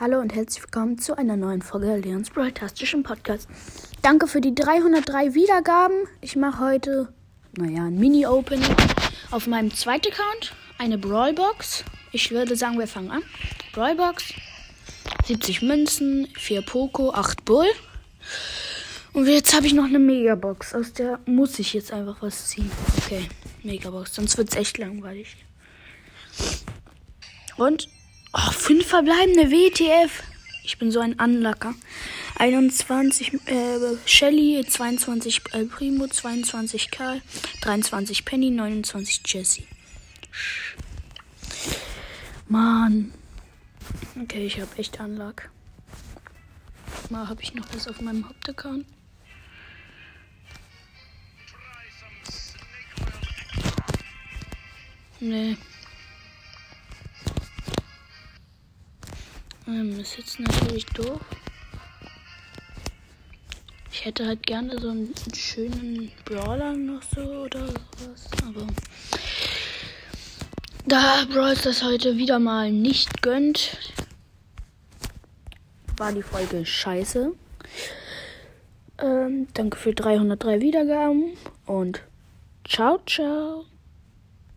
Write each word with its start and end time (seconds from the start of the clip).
Hallo 0.00 0.18
und 0.18 0.34
herzlich 0.34 0.62
willkommen 0.62 0.96
zu 0.96 1.18
einer 1.18 1.36
neuen 1.36 1.60
Folge 1.60 1.94
Leons 1.94 2.30
Broadcastischen 2.30 3.02
Podcast. 3.02 3.46
Danke 4.00 4.28
für 4.28 4.40
die 4.40 4.54
303 4.54 5.34
Wiedergaben. 5.34 6.06
Ich 6.22 6.36
mache 6.36 6.64
heute, 6.64 7.12
naja, 7.58 7.84
ein 7.84 7.98
Mini-Opening 7.98 8.74
auf 9.30 9.46
meinem 9.46 9.70
zweiten 9.74 10.10
Account. 10.10 10.54
Eine 10.78 10.96
Brawlbox. 10.96 11.84
Ich 12.12 12.30
würde 12.30 12.56
sagen, 12.56 12.78
wir 12.78 12.86
fangen 12.86 13.10
an. 13.10 13.22
Brawlbox. 13.74 14.32
70 15.26 15.60
Münzen, 15.60 16.28
4 16.34 16.62
Poco, 16.62 17.12
8 17.12 17.44
Bull. 17.44 17.68
Und 19.12 19.26
jetzt 19.28 19.54
habe 19.54 19.66
ich 19.66 19.74
noch 19.74 19.84
eine 19.84 19.98
Megabox. 19.98 20.74
Aus 20.74 20.94
der 20.94 21.18
muss 21.26 21.58
ich 21.58 21.74
jetzt 21.74 21.92
einfach 21.92 22.22
was 22.22 22.48
ziehen. 22.48 22.70
Okay, 23.04 23.28
Megabox. 23.62 24.14
Sonst 24.14 24.38
wird 24.38 24.48
es 24.48 24.56
echt 24.56 24.78
langweilig. 24.78 25.36
Und 27.58 27.86
oh, 28.32 28.50
fünf 28.52 28.86
verbleibende 28.86 29.50
WTF. 29.50 30.22
Ich 30.64 30.78
bin 30.78 30.90
so 30.90 31.00
ein 31.00 31.18
Anlacker. 31.18 31.74
21 32.38 33.34
äh, 33.46 33.78
Shelly, 34.06 34.64
22 34.66 35.42
El 35.52 35.66
Primo, 35.66 36.06
22 36.06 36.90
Karl, 36.90 37.20
23 37.60 38.24
Penny, 38.24 38.50
29 38.50 39.22
Jesse. 39.26 39.64
Mann. 42.48 43.12
Okay, 44.20 44.46
ich 44.46 44.60
habe 44.60 44.76
echt 44.76 45.00
Anlag. 45.00 45.50
Mal 47.10 47.28
habe 47.28 47.42
ich 47.42 47.54
noch 47.54 47.66
was 47.74 47.88
auf 47.88 48.00
meinem 48.00 48.28
Hauptaccount. 48.28 48.86
Nee. 55.20 55.56
Ähm, 59.70 60.00
ist 60.00 60.18
jetzt 60.18 60.40
natürlich 60.40 60.84
doof. 60.86 61.20
Ich 63.92 64.04
hätte 64.04 64.26
halt 64.26 64.44
gerne 64.44 64.80
so 64.80 64.90
einen 64.90 65.14
schönen 65.32 66.10
Brawler 66.24 66.72
noch 66.72 67.02
so 67.02 67.20
oder 67.20 67.66
sowas, 67.68 68.28
aber 68.46 68.66
da 70.86 71.24
Brawls 71.30 71.62
das 71.62 71.84
heute 71.84 72.16
wieder 72.16 72.40
mal 72.40 72.72
nicht 72.72 73.22
gönnt, 73.22 73.76
war 75.96 76.10
die 76.12 76.22
Folge 76.22 76.66
scheiße. 76.66 77.32
Ähm, 78.98 79.46
danke 79.54 79.76
für 79.76 79.94
303 79.94 80.60
Wiedergaben 80.60 81.36
und 81.66 82.02
ciao, 82.64 82.98
ciao. 83.06 83.66